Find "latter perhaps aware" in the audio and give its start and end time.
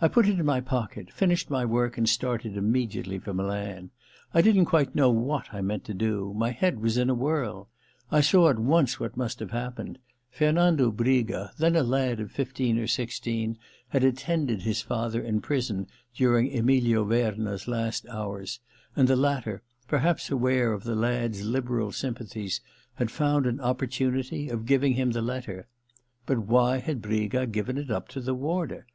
19.14-20.76